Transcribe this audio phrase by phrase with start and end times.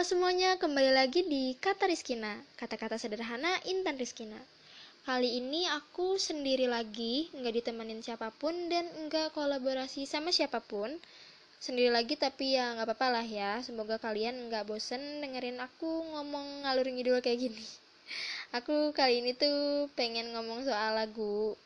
[0.00, 2.32] Halo semuanya, kembali lagi di Kata Rizkina.
[2.56, 4.40] Kata-kata sederhana Intan Rizkina.
[5.04, 10.88] Kali ini aku sendiri lagi, nggak ditemenin siapa pun dan nggak kolaborasi sama siapa pun.
[11.60, 13.60] Sendiri lagi tapi ya nggak apa-apa lah ya.
[13.60, 17.66] Semoga kalian nggak bosen dengerin aku ngomong ngalur ngidul kayak gini.
[18.56, 21.60] Aku kali ini tuh pengen ngomong soal lagu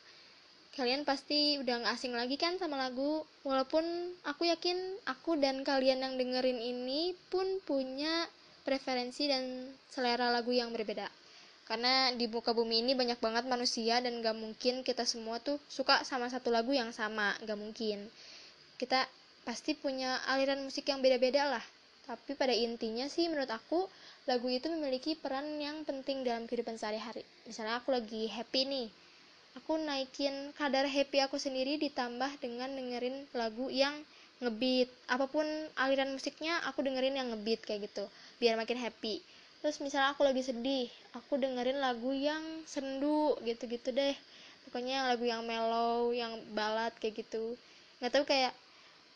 [0.75, 3.23] kalian pasti udah gak asing lagi kan sama lagu.
[3.47, 3.83] Walaupun
[4.27, 4.75] aku yakin
[5.07, 8.27] aku dan kalian yang dengerin ini pun punya
[8.67, 11.07] preferensi dan selera lagu yang berbeda.
[11.65, 16.03] Karena di muka bumi ini banyak banget manusia dan gak mungkin kita semua tuh suka
[16.03, 17.33] sama satu lagu yang sama.
[17.47, 18.11] Gak mungkin.
[18.75, 19.07] Kita
[19.47, 21.65] pasti punya aliran musik yang beda-beda lah.
[22.05, 23.87] Tapi pada intinya sih menurut aku
[24.27, 27.23] lagu itu memiliki peran yang penting dalam kehidupan sehari-hari.
[27.47, 29.04] Misalnya aku lagi happy nih
[29.55, 33.95] aku naikin kadar happy aku sendiri ditambah dengan dengerin lagu yang
[34.43, 34.91] ngebeat.
[35.07, 35.47] Apa pun
[35.79, 38.05] aliran musiknya aku dengerin yang ngebeat kayak gitu.
[38.37, 39.23] Biar makin happy.
[39.63, 44.13] Terus misalnya aku lagi sedih aku dengerin lagu yang sendu gitu-gitu deh.
[44.67, 47.55] Pokoknya lagu yang mellow yang balad kayak gitu.
[48.03, 48.53] Nggak tahu kayak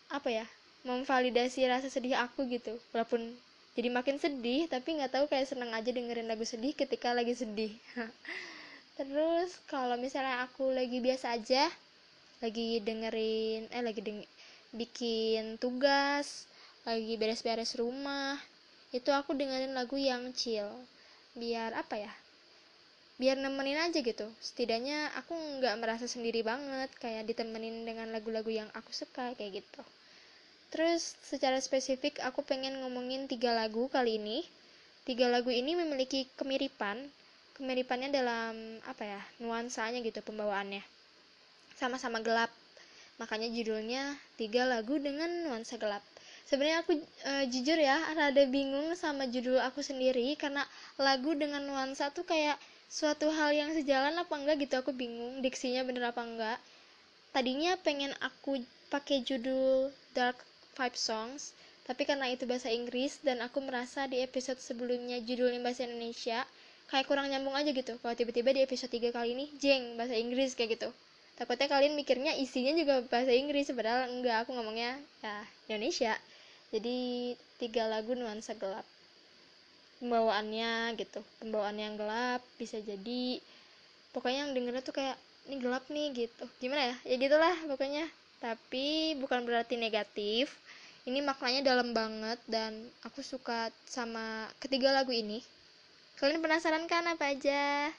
[0.09, 0.45] apa ya
[0.87, 2.79] memvalidasi rasa sedih aku gitu.
[2.95, 3.35] Walaupun
[3.75, 7.71] jadi makin sedih tapi nggak tahu kayak seneng aja dengerin lagu sedih ketika lagi sedih
[8.99, 11.71] terus kalau misalnya aku lagi biasa aja
[12.43, 14.19] lagi dengerin eh lagi deng
[14.75, 16.43] bikin tugas
[16.83, 18.35] lagi beres-beres rumah
[18.89, 20.65] itu aku dengerin lagu yang chill.
[21.37, 22.13] Biar apa ya?
[23.21, 24.25] Biar nemenin aja gitu.
[24.41, 29.81] Setidaknya aku nggak merasa sendiri banget kayak ditemenin dengan lagu-lagu yang aku suka kayak gitu.
[30.73, 34.41] Terus secara spesifik aku pengen ngomongin tiga lagu kali ini.
[35.05, 36.97] Tiga lagu ini memiliki kemiripan
[37.59, 40.79] kemiripannya dalam apa ya nuansanya gitu pembawaannya.
[41.75, 42.47] Sama-sama gelap.
[43.19, 45.99] Makanya judulnya tiga lagu dengan nuansa gelap.
[46.47, 50.63] Sebenarnya aku e, jujur ya rada bingung sama judul aku sendiri karena
[50.95, 52.55] lagu dengan nuansa tuh kayak
[52.89, 56.57] suatu hal yang sejalan apa enggak gitu aku bingung diksinya bener apa enggak.
[57.35, 60.39] Tadinya pengen aku pakai judul dark
[60.73, 61.53] five songs
[61.89, 66.45] tapi karena itu bahasa Inggris dan aku merasa di episode sebelumnya judulnya bahasa Indonesia
[66.89, 67.95] kayak kurang nyambung aja gitu.
[68.01, 70.89] Kalau tiba-tiba di episode 3 kali ini jeng bahasa Inggris kayak gitu.
[71.37, 75.37] Takutnya kalian mikirnya isinya juga bahasa Inggris padahal enggak aku ngomongnya ya
[75.71, 76.17] Indonesia.
[76.73, 76.97] Jadi
[77.61, 78.83] tiga lagu nuansa gelap.
[80.01, 81.21] Pembawaannya gitu.
[81.39, 83.39] Pembawaan yang gelap bisa jadi
[84.11, 85.15] pokoknya yang dengernya tuh kayak
[85.47, 86.45] ini gelap nih gitu.
[86.59, 86.95] Gimana ya?
[87.05, 88.05] Ya gitulah pokoknya.
[88.41, 90.51] Tapi bukan berarti negatif.
[91.07, 92.75] Ini maknanya dalam banget dan
[93.05, 95.39] aku suka sama ketiga lagu ini
[96.19, 97.95] Kalian penasaran kan apa aja?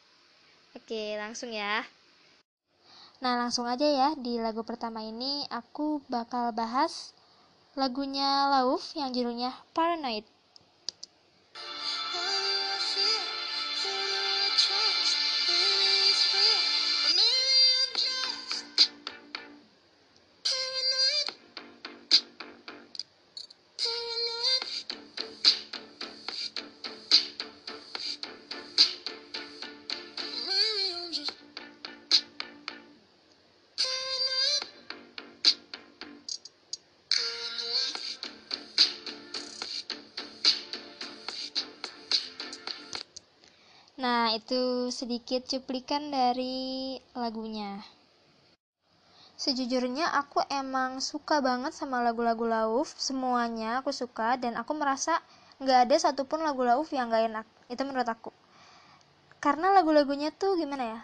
[0.77, 1.81] Oke, langsung ya.
[3.25, 4.13] Nah, langsung aja ya.
[4.13, 7.17] Di lagu pertama ini aku bakal bahas
[7.73, 10.29] lagunya Lauf yang judulnya Paranoid.
[44.01, 47.85] Nah, itu sedikit cuplikan dari lagunya.
[49.37, 55.21] Sejujurnya aku emang suka banget sama lagu-lagu Lauf, semuanya aku suka dan aku merasa
[55.61, 57.47] nggak ada satupun lagu Lauf yang nggak enak.
[57.69, 58.33] Itu menurut aku.
[59.37, 61.01] Karena lagu-lagunya tuh gimana ya?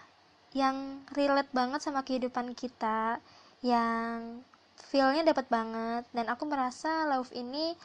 [0.57, 3.21] Yang relate banget sama kehidupan kita,
[3.61, 4.41] yang
[4.89, 7.77] feelnya dapat banget dan aku merasa Lauf ini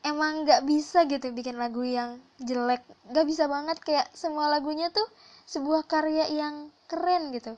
[0.00, 2.80] emang nggak bisa gitu bikin lagu yang jelek.
[3.12, 5.04] Nggak bisa banget kayak semua lagunya tuh
[5.44, 7.56] sebuah karya yang keren gitu.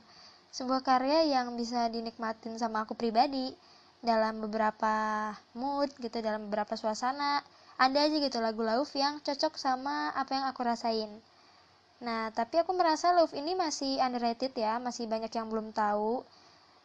[0.53, 3.55] Sebuah karya yang bisa dinikmatin sama aku pribadi
[4.03, 7.41] dalam beberapa mood gitu dalam beberapa suasana.
[7.81, 11.11] Ada aja gitu lagu Lauf yang cocok sama apa yang aku rasain.
[12.03, 16.27] Nah tapi aku merasa Lauf ini masih underrated ya masih banyak yang belum tahu.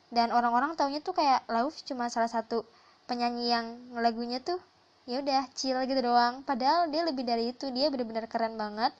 [0.08, 2.64] Dan orang-orang taunya tuh kayak Lauf cuma salah satu
[3.12, 3.66] penyanyi yang
[4.00, 4.56] lagunya tuh
[5.08, 6.44] ya udah chill gitu doang.
[6.44, 7.72] Padahal dia lebih dari itu.
[7.72, 8.92] Dia benar-benar keren banget.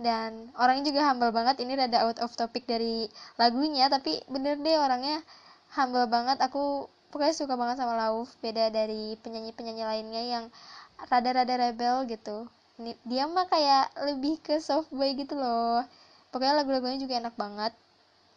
[0.00, 1.60] Dan orangnya juga humble banget.
[1.60, 5.20] Ini rada out of topic dari lagunya tapi bener deh orangnya
[5.76, 6.40] humble banget.
[6.40, 8.32] Aku pokoknya suka banget sama Lauf.
[8.40, 10.44] Beda dari penyanyi-penyanyi lainnya yang
[11.12, 12.48] rada-rada rebel gitu.
[13.04, 15.84] Dia mah kayak lebih ke soft boy gitu loh.
[16.32, 17.76] Pokoknya lagu-lagunya juga enak banget.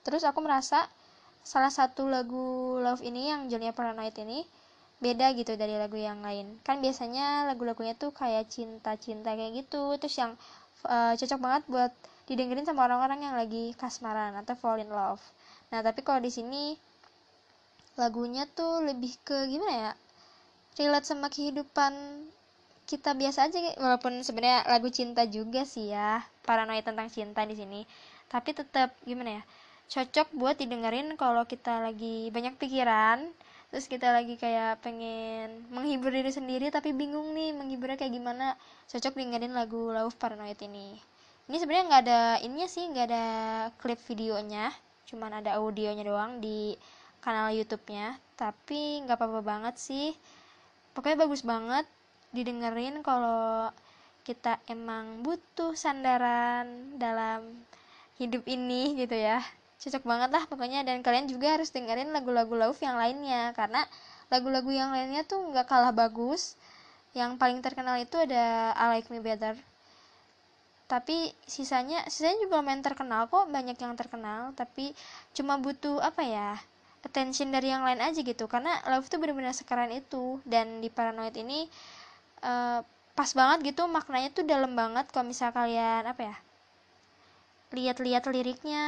[0.03, 0.91] Terus aku merasa
[1.43, 4.43] salah satu lagu Love ini yang judulnya Paranoid ini
[5.03, 6.55] beda gitu dari lagu yang lain.
[6.63, 10.39] Kan biasanya lagu-lagunya tuh kayak cinta-cinta kayak gitu terus yang
[10.87, 11.91] uh, cocok banget buat
[12.23, 15.19] didengerin sama orang-orang yang lagi kasmaran atau fall in love.
[15.75, 16.79] Nah tapi kalau di sini
[17.99, 19.91] lagunya tuh lebih ke gimana ya
[20.79, 21.93] relate sama kehidupan
[22.89, 27.83] kita biasa aja walaupun sebenarnya lagu cinta juga sih ya paranoid tentang cinta di sini.
[28.31, 29.43] Tapi tetap gimana ya
[29.93, 33.29] cocok buat didengerin kalau kita lagi banyak pikiran
[33.73, 38.53] terus kita lagi kayak pengen menghibur diri sendiri tapi bingung nih menghiburnya kayak gimana.
[38.85, 40.93] Cocok dengerin lagu Love Paranoid ini.
[41.49, 43.25] Ini sebenarnya nggak ada ininya sih nggak ada
[43.81, 44.69] klip videonya.
[45.09, 46.77] Cuman ada audionya doang di
[47.17, 48.21] kanal YouTube-nya.
[48.37, 50.13] Tapi nggak apa-apa banget sih.
[50.93, 51.89] Pokoknya bagus banget
[52.29, 53.73] didengerin kalau
[54.21, 57.65] kita emang butuh sandaran dalam
[58.21, 59.41] hidup ini gitu ya
[59.83, 60.87] cocok banget lah pokoknya.
[60.87, 63.51] Dan kalian juga harus dengerin lagu-lagu love yang lainnya.
[63.51, 63.83] Karena
[64.31, 66.55] lagu-lagu yang lainnya tuh nggak kalah bagus.
[67.11, 69.59] Yang paling terkenal itu ada I Like Me Better.
[70.87, 73.51] Tapi sisanya sisanya juga main terkenal kok.
[73.51, 74.55] Banyak yang terkenal.
[74.55, 74.95] Tapi
[75.35, 76.55] cuma butuh apa ya
[77.03, 78.47] attention dari yang lain aja gitu.
[78.47, 80.39] Karena love tuh bener-bener sekeren itu.
[80.47, 81.67] Dan di paranoid ini
[82.41, 82.79] uh,
[83.13, 83.83] pas banget gitu.
[83.91, 86.37] Maknanya tuh dalam banget kalau misal kalian apa ya
[87.73, 88.85] lihat-lihat liriknya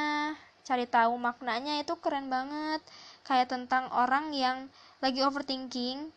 [0.66, 2.82] cari tahu maknanya itu keren banget.
[3.22, 4.68] Kayak tentang orang yang
[5.00, 6.10] lagi overthinking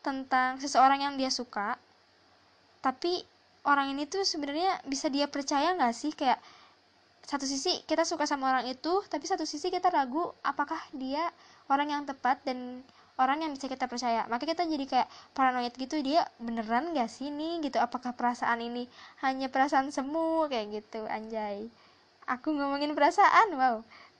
[0.00, 1.76] tentang seseorang yang dia suka.
[2.80, 3.20] Tapi
[3.68, 6.16] orang ini tuh sebenarnya bisa dia percaya nggak sih?
[6.16, 6.40] Kayak
[7.28, 11.30] satu sisi kita suka sama orang itu tapi satu sisi kita ragu apakah dia
[11.70, 12.82] orang yang tepat dan
[13.20, 14.24] orang yang bisa kita percaya.
[14.32, 17.76] Maka kita jadi kayak paranoid gitu dia beneran gak sih nih gitu?
[17.76, 18.88] Apakah perasaan ini
[19.20, 20.48] hanya perasaan semu?
[20.48, 21.68] Kayak gitu anjay
[22.24, 23.76] aku ngomongin perasaan wow.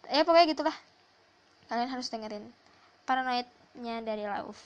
[0.08, 0.76] Ya pokoknya gitulah.
[1.69, 2.44] Kalian harus dengerin
[3.05, 4.58] paranoidnya dari Lauf.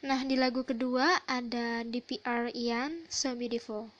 [0.00, 3.99] Nah di lagu kedua ada DPR Ian So Beautiful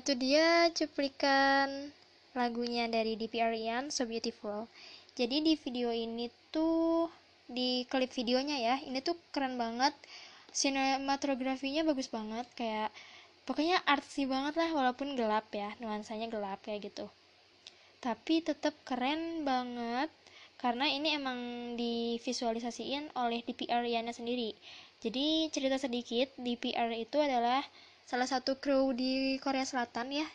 [0.00, 1.92] itu dia cuplikan
[2.32, 4.64] lagunya dari DPR Ian, So Beautiful.
[5.12, 7.12] Jadi di video ini tuh,
[7.44, 9.92] di klip videonya ya, ini tuh keren banget.
[10.56, 12.88] Sinematografinya bagus banget, kayak
[13.44, 17.04] pokoknya artsy banget lah walaupun gelap ya, nuansanya gelap kayak gitu.
[18.00, 20.08] Tapi tetap keren banget
[20.56, 21.38] karena ini emang
[21.76, 24.56] divisualisasiin oleh DPR Ian sendiri.
[25.04, 27.60] Jadi cerita sedikit, DPR itu adalah
[28.10, 30.26] salah satu kru di Korea Selatan ya.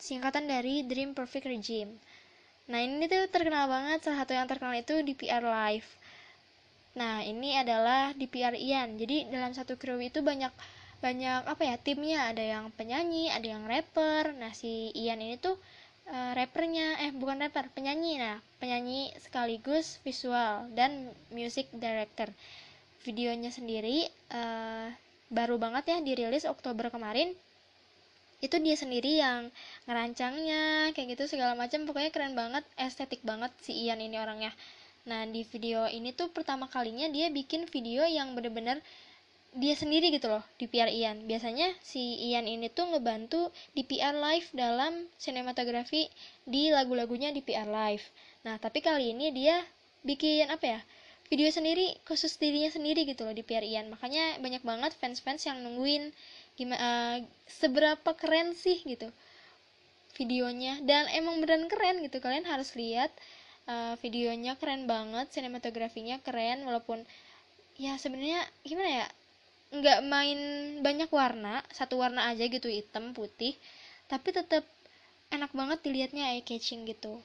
[0.00, 1.92] Singkatan dari Dream Perfect Regime.
[2.72, 4.08] Nah ini tuh terkenal banget.
[4.08, 5.84] Salah satu yang terkenal itu DPR Live.
[6.96, 8.96] Nah ini adalah DPR Ian.
[8.96, 10.48] Jadi dalam satu kru itu banyak
[11.04, 12.32] banyak apa ya timnya.
[12.32, 14.32] Ada yang penyanyi ada yang rapper.
[14.40, 15.60] Nah si Ian ini tuh
[16.08, 18.16] uh, rappernya eh bukan rapper penyanyi.
[18.16, 22.32] Nah penyanyi sekaligus visual dan music director.
[23.04, 24.88] Videonya sendiri uh,
[25.34, 27.34] baru banget ya dirilis Oktober kemarin.
[28.38, 29.50] Itu dia sendiri yang
[29.90, 31.82] ngerancangnya kayak gitu segala macam.
[31.84, 34.54] Pokoknya keren banget estetik banget si Ian ini orangnya.
[35.04, 38.80] Nah di video ini tuh pertama kalinya dia bikin video yang bener-bener
[39.54, 41.26] dia sendiri gitu loh di PR Ian.
[41.26, 46.10] Biasanya si Ian ini tuh ngebantu di PR live dalam sinematografi
[46.46, 48.02] di lagu-lagunya di PR live.
[48.46, 49.62] Nah tapi kali ini dia
[50.04, 50.80] bikin apa ya
[51.28, 53.92] video sendiri khusus dirinya sendiri gitu loh di PR Ian.
[53.92, 56.12] Makanya banyak banget fans-fans yang nungguin
[56.54, 57.16] gimana uh,
[57.48, 59.08] seberapa keren sih gitu
[60.14, 60.78] videonya.
[60.84, 62.20] Dan emang beneran keren gitu.
[62.20, 63.10] Kalian harus lihat
[63.68, 67.02] uh, videonya keren banget sinematografinya keren walaupun
[67.74, 69.06] ya sebenarnya gimana ya
[69.74, 70.40] nggak main
[70.86, 73.58] banyak warna satu warna aja gitu hitam putih
[74.06, 74.62] tapi tetap
[75.34, 77.18] enak banget dilihatnya eye catching gitu.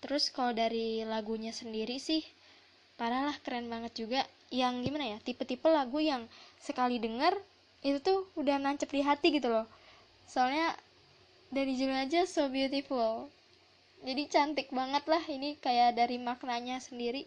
[0.00, 2.24] Terus kalau dari lagunya sendiri sih
[2.94, 4.20] parah lah keren banget juga.
[4.54, 6.30] Yang gimana ya tipe-tipe lagu yang
[6.62, 7.34] sekali denger
[7.84, 9.66] itu tuh udah nancep di hati gitu loh.
[10.24, 10.72] Soalnya
[11.52, 13.28] dari judul aja so beautiful.
[14.04, 17.24] Jadi cantik banget lah ini kayak dari maknanya sendiri.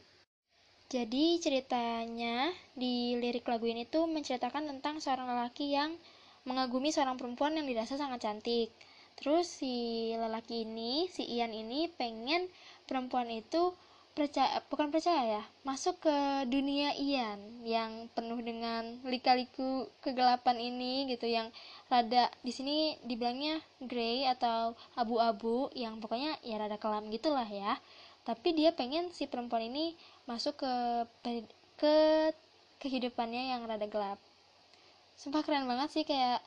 [0.88, 5.92] Jadi ceritanya di lirik lagu ini tuh menceritakan tentang seorang lelaki yang
[6.48, 8.72] mengagumi seorang perempuan yang dirasa sangat cantik.
[9.20, 12.48] Terus si lelaki ini si Ian ini pengen
[12.88, 13.76] perempuan itu
[14.18, 16.18] percaya bukan percaya ya masuk ke
[16.50, 21.54] dunia Ian yang penuh dengan lika-liku kegelapan ini gitu yang
[21.86, 27.78] rada di sini dibilangnya grey atau abu-abu yang pokoknya ya rada kelam gitulah ya.
[28.26, 29.94] Tapi dia pengen si perempuan ini
[30.26, 30.74] masuk ke
[31.78, 31.96] ke
[32.82, 34.18] kehidupannya yang rada gelap.
[35.14, 36.42] Sumpah keren banget sih kayak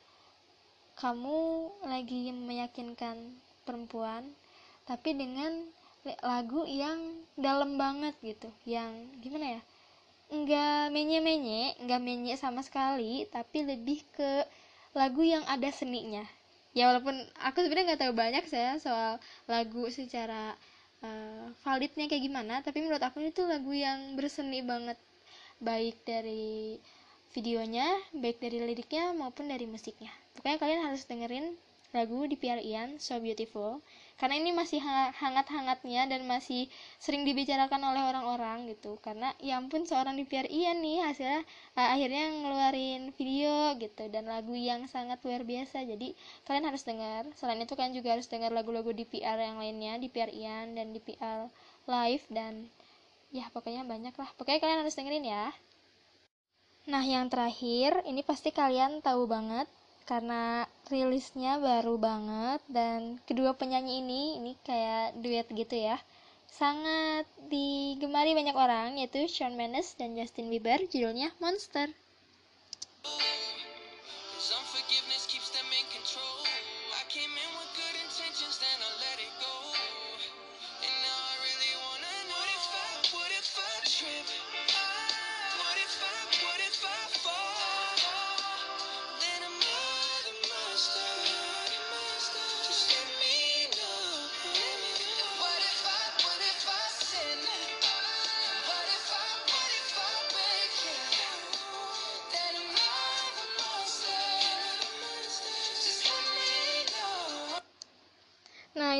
[0.99, 3.15] kamu lagi meyakinkan
[3.63, 4.27] perempuan
[4.83, 5.71] tapi dengan
[6.25, 6.97] lagu yang
[7.37, 8.89] dalam banget gitu yang
[9.21, 9.61] gimana ya
[10.31, 14.47] nggak menye-menye nggak menye sama sekali tapi lebih ke
[14.95, 16.23] lagu yang ada seninya.
[16.71, 20.55] Ya walaupun aku sebenarnya nggak tahu banyak saya soal lagu secara
[21.03, 24.95] uh, validnya kayak gimana tapi menurut aku itu lagu yang berseni banget.
[25.59, 26.79] Baik dari
[27.35, 30.11] videonya baik dari liriknya maupun dari musiknya.
[30.39, 31.59] Pokoknya kalian harus dengerin
[31.91, 33.83] lagu di PR Ian So Beautiful.
[34.15, 34.79] Karena ini masih
[35.17, 36.69] hangat-hangatnya dan masih
[37.01, 39.01] sering dibicarakan oleh orang-orang gitu.
[39.01, 41.41] Karena ya ampun seorang di PR Ian nih hasilnya
[41.73, 45.83] uh, akhirnya ngeluarin video gitu dan lagu yang sangat luar biasa.
[45.83, 46.13] Jadi
[46.45, 47.25] kalian harus dengar.
[47.35, 50.93] Selain itu kalian juga harus dengar lagu-lagu di PR yang lainnya di PR Ian dan
[50.93, 51.49] di PR
[51.89, 52.69] Live dan
[53.33, 54.29] ya pokoknya banyak lah.
[54.37, 55.49] Pokoknya kalian harus dengerin ya.
[56.81, 59.69] Nah, yang terakhir, ini pasti kalian tahu banget
[60.09, 65.97] karena rilisnya baru banget dan kedua penyanyi ini ini kayak duet gitu ya
[66.51, 71.87] sangat digemari banyak orang yaitu Shawn Mendes dan Justin Bieber judulnya Monster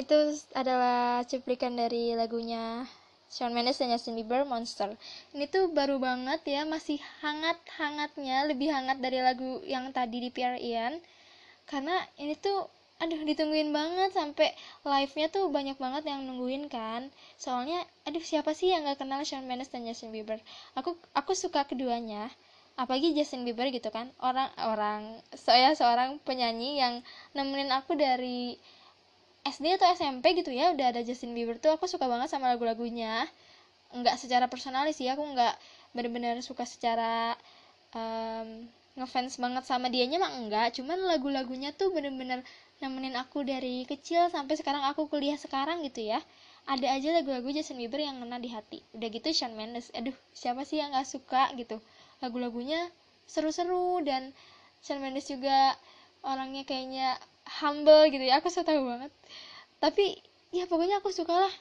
[0.01, 0.17] itu
[0.57, 2.89] adalah cuplikan dari lagunya
[3.31, 4.91] Shawn Mendes dan Justin Bieber Monster.
[5.31, 10.59] Ini tuh baru banget ya, masih hangat-hangatnya, lebih hangat dari lagu yang tadi di PR
[10.59, 10.99] Ian.
[11.69, 12.67] Karena ini tuh
[13.01, 14.53] aduh ditungguin banget sampai
[14.85, 17.07] live-nya tuh banyak banget yang nungguin kan.
[17.39, 20.37] Soalnya aduh siapa sih yang gak kenal Shawn Mendes dan Justin Bieber?
[20.75, 22.29] Aku aku suka keduanya
[22.79, 25.01] apalagi Justin Bieber gitu kan orang orang
[25.35, 27.03] saya seorang penyanyi yang
[27.35, 28.55] nemenin aku dari
[29.41, 33.25] SD atau SMP gitu ya udah ada Justin Bieber tuh aku suka banget sama lagu-lagunya.
[33.91, 35.53] Nggak secara personalis sih aku nggak
[35.97, 37.33] bener-bener suka secara
[37.97, 42.43] um, ngefans banget sama dianya mah enggak cuman lagu-lagunya tuh bener-bener
[42.83, 46.21] nemenin aku dari kecil sampai sekarang aku kuliah sekarang gitu ya.
[46.69, 48.85] Ada aja lagu-lagu Justin Bieber yang ngena di hati.
[48.93, 49.89] Udah gitu Shawn Mendes.
[49.97, 51.81] Aduh siapa sih yang nggak suka gitu?
[52.21, 52.89] Lagu-lagunya
[53.25, 54.33] seru-seru dan
[54.85, 55.73] Shawn Mendes juga
[56.21, 57.17] orangnya kayaknya
[57.47, 59.11] humble gitu ya aku suka tahu banget.
[59.81, 60.17] Tapi
[60.53, 61.53] ya pokoknya aku suka lah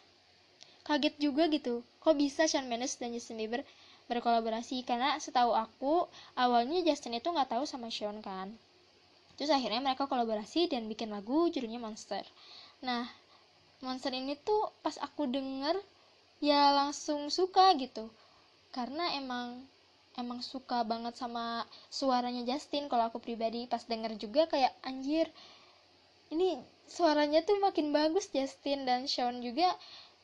[0.84, 1.84] kaget juga gitu.
[2.02, 3.62] Kok bisa Shawn Mendes dan Justin Bieber
[4.10, 4.82] berkolaborasi?
[4.82, 8.50] Karena setahu aku awalnya Justin itu nggak tahu sama Shawn kan.
[9.40, 12.24] Terus akhirnya mereka kolaborasi dan bikin lagu judulnya Monster.
[12.84, 13.08] Nah
[13.80, 15.80] Monster ini tuh pas aku denger
[16.44, 18.12] ya langsung suka gitu.
[18.76, 19.64] Karena emang
[20.20, 22.92] emang suka banget sama suaranya Justin.
[22.92, 25.30] Kalau aku pribadi pas denger juga kayak anjir
[26.30, 29.70] ini suaranya tuh makin bagus Justin dan Sean juga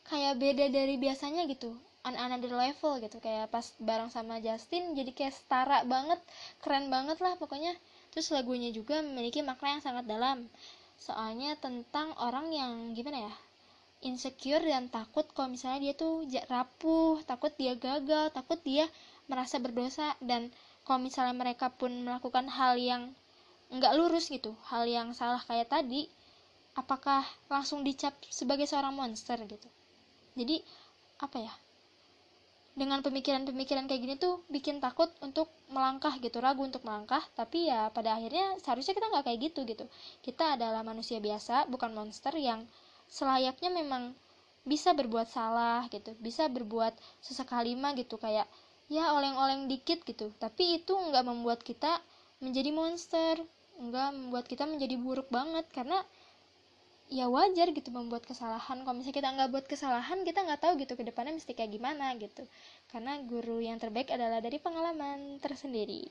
[0.06, 1.74] kayak beda dari biasanya gitu
[2.06, 3.18] on another level gitu.
[3.18, 6.22] Kayak pas bareng sama Justin jadi kayak setara banget
[6.62, 7.74] keren banget lah pokoknya.
[8.14, 10.46] Terus lagunya juga memiliki makna yang sangat dalam.
[10.96, 13.34] Soalnya tentang orang yang gimana ya
[14.06, 18.86] insecure dan takut kalau misalnya dia tuh rapuh takut dia gagal takut dia
[19.26, 20.14] merasa berdosa.
[20.22, 20.54] Dan
[20.86, 23.10] kalau misalnya mereka pun melakukan hal yang
[23.72, 24.54] nggak lurus gitu.
[24.70, 26.06] Hal yang salah kayak tadi
[26.76, 29.68] apakah langsung dicap sebagai seorang monster gitu.
[30.36, 30.60] Jadi
[31.22, 31.54] apa ya?
[32.76, 37.24] Dengan pemikiran-pemikiran kayak gini tuh bikin takut untuk melangkah gitu ragu untuk melangkah.
[37.32, 39.84] Tapi ya pada akhirnya seharusnya kita nggak kayak gitu gitu.
[40.20, 42.68] Kita adalah manusia biasa bukan monster yang
[43.08, 44.12] selayaknya memang
[44.66, 46.90] bisa berbuat salah gitu bisa berbuat
[47.22, 48.50] sesekali mah gitu kayak
[48.90, 50.34] ya oleng-oleng dikit gitu.
[50.42, 52.02] Tapi itu nggak membuat kita
[52.42, 53.40] menjadi monster
[53.80, 55.66] enggak membuat kita menjadi buruk banget.
[55.72, 56.00] Karena
[57.06, 58.82] ya wajar gitu membuat kesalahan.
[58.82, 62.14] Kalau misalnya kita nggak buat kesalahan kita nggak tahu gitu ke depannya mesti kayak gimana
[62.18, 62.42] gitu.
[62.90, 66.10] Karena guru yang terbaik adalah dari pengalaman tersendiri.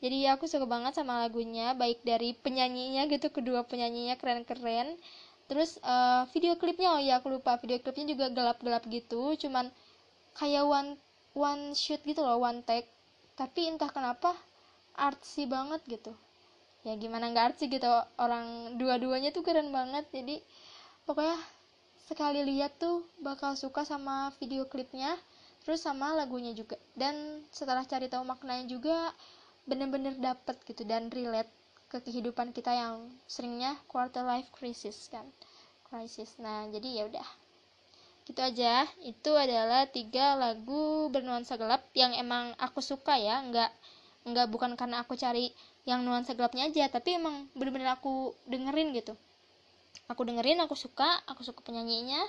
[0.00, 4.96] Jadi aku suka banget sama lagunya baik dari penyanyinya gitu kedua penyanyinya keren-keren.
[5.44, 7.60] Terus uh, video klipnya oh ya aku lupa.
[7.60, 9.36] Video klipnya juga gelap-gelap gitu.
[9.36, 9.68] Cuman
[10.40, 10.90] kayak one
[11.36, 12.88] one shoot gitu loh one take.
[13.36, 14.32] Tapi entah kenapa
[14.96, 16.16] artsy banget gitu
[16.80, 20.08] ya gimana nggak artsy gitu orang dua-duanya tuh keren banget.
[20.12, 20.40] Jadi
[21.04, 21.36] pokoknya
[22.08, 25.14] sekali lihat tuh bakal suka sama video klipnya
[25.62, 26.80] terus sama lagunya juga.
[26.96, 29.12] Dan setelah cari tahu maknanya juga
[29.68, 31.52] bener-bener dapet gitu dan relate
[31.90, 35.26] ke kehidupan kita yang seringnya quarter life crisis kan.
[35.90, 36.38] Crisis.
[36.40, 37.28] Nah jadi ya udah.
[38.24, 38.86] Gitu aja.
[39.02, 43.42] Itu adalah tiga lagu bernuansa gelap yang emang aku suka ya.
[43.42, 43.70] Nggak
[44.28, 45.48] nggak bukan karena aku cari
[45.88, 49.16] yang nuansa gelapnya aja tapi emang bener-bener aku dengerin gitu.
[50.10, 52.20] Aku dengerin aku suka aku suka penyanyinya.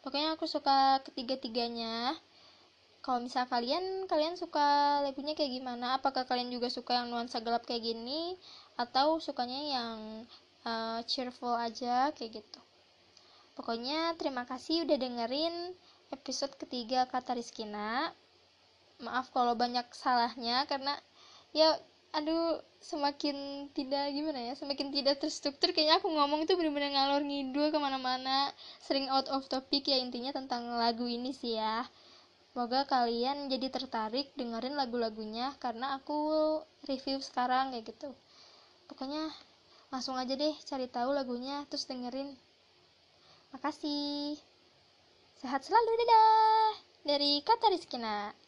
[0.00, 2.16] Pokoknya aku suka ketiga-tiganya.
[3.04, 6.00] Kalau misal kalian kalian suka lagunya kayak gimana?
[6.00, 8.36] Apakah kalian juga suka yang nuansa gelap kayak gini?
[8.80, 9.98] Atau sukanya yang
[10.64, 12.60] uh, cheerful aja kayak gitu?
[13.54, 15.76] Pokoknya terima kasih udah dengerin
[16.10, 18.10] episode ketiga kata Rizkina.
[19.02, 20.96] Maaf kalau banyak salahnya karena
[21.54, 21.78] ya
[22.14, 27.72] aduh semakin tidak gimana ya semakin tidak terstruktur kayaknya aku ngomong itu bener-bener ngalor ngidul
[27.72, 28.52] ke mana-mana.
[28.84, 31.86] Sering out of topic ya intinya tentang lagu ini sih ya.
[32.52, 38.14] Semoga kalian jadi tertarik dengerin lagu-lagunya karena aku review sekarang kayak gitu.
[38.86, 39.26] Pokoknya
[39.90, 42.36] langsung aja deh cari tahu lagunya terus dengerin.
[43.54, 44.38] Makasih.
[45.42, 46.70] Sehat selalu dadah.
[47.04, 48.43] Dari kata Rizkina